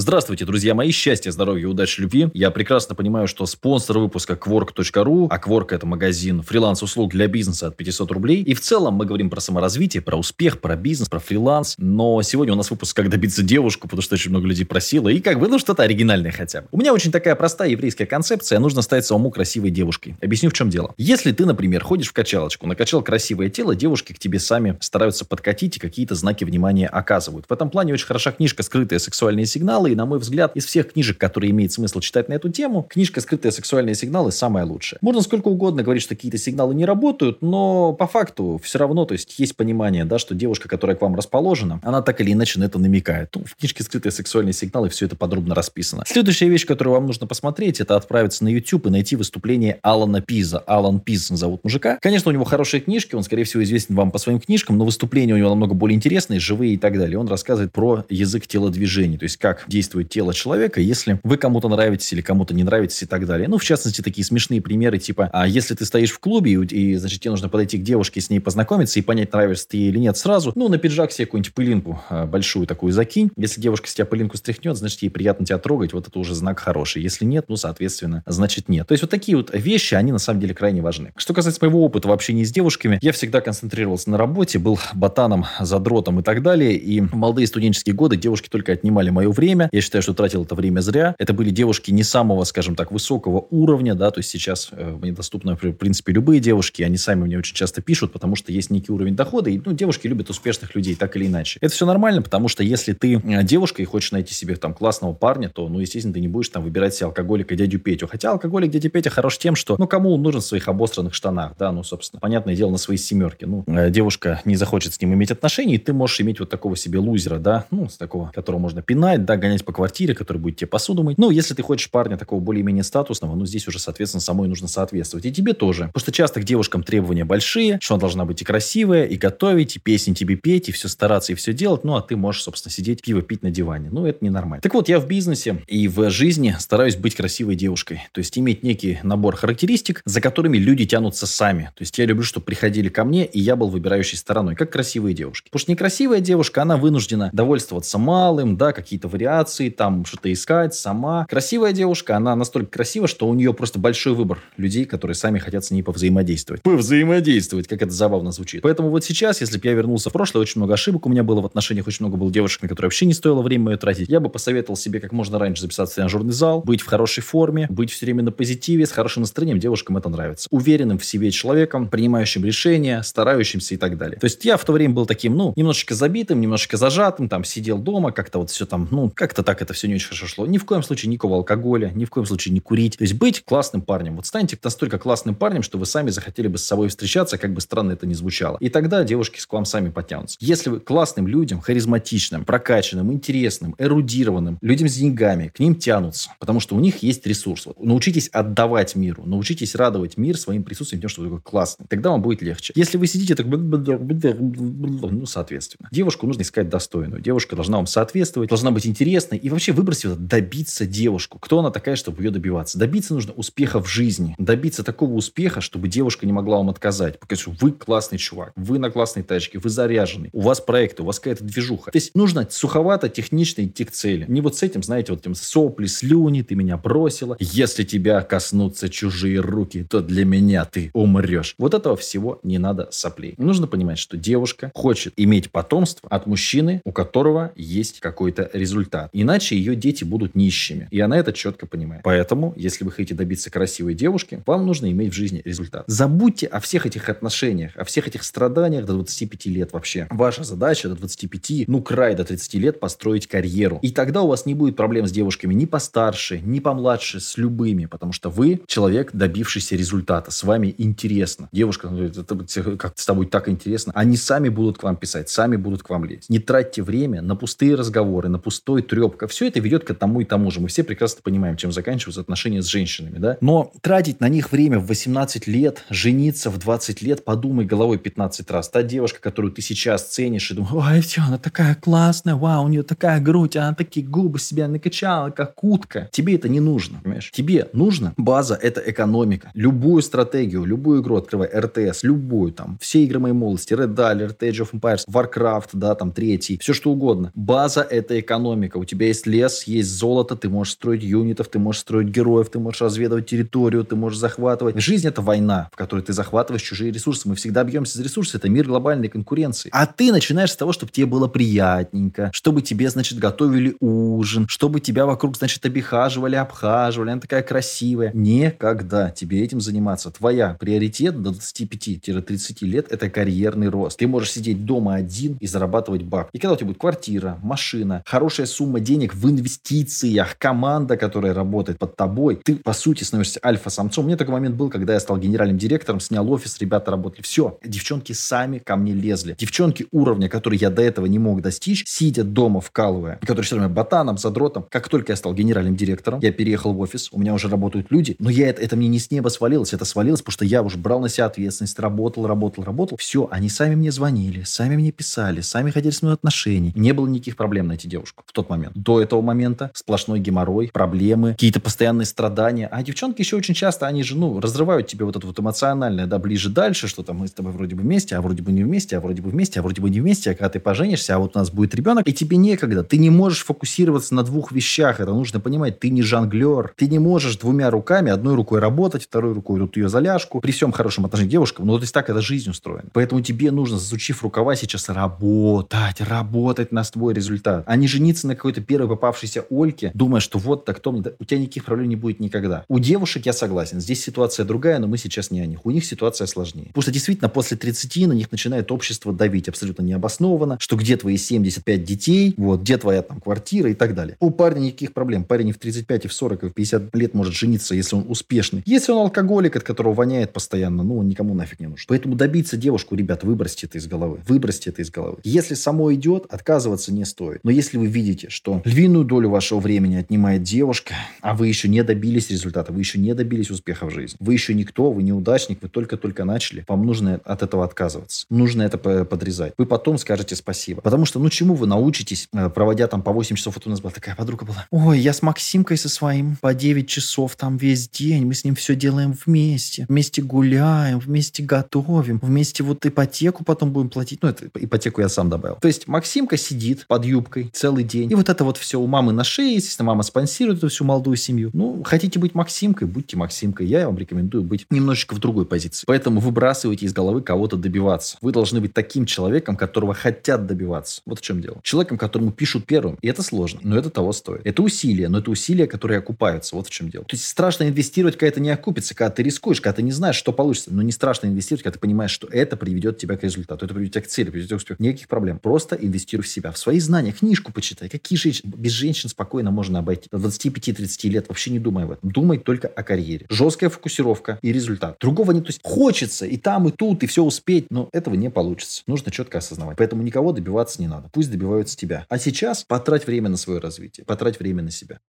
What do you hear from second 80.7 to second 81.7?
важны. Что касается